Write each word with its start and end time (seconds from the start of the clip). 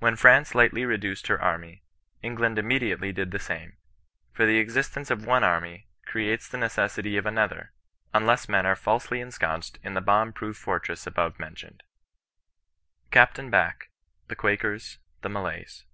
When 0.00 0.16
France 0.16 0.54
lately 0.54 0.84
reduced 0.84 1.28
her 1.28 1.40
army, 1.40 1.82
England 2.22 2.58
im 2.58 2.68
mediately 2.68 3.10
did 3.10 3.30
the 3.30 3.38
same; 3.38 3.78
for 4.30 4.44
the 4.44 4.58
existence 4.58 5.10
of 5.10 5.24
one 5.24 5.42
army 5.42 5.88
creates 6.04 6.46
the 6.46 6.58
necessity 6.58 7.16
of 7.16 7.24
another, 7.24 7.72
unless 8.12 8.50
men 8.50 8.66
are 8.66 8.76
safely 8.76 9.18
ensconced 9.22 9.78
in 9.82 9.94
the 9.94 10.02
bomb 10.02 10.34
proof 10.34 10.58
fortress 10.58 11.06
above 11.06 11.38
mentioned." 11.38 11.84
CAPT. 13.10 13.50
BACK— 13.50 13.88
THE 14.28 14.36
QUAKEBS— 14.36 14.98
THE 15.22 15.30
MALAYS. 15.30 15.86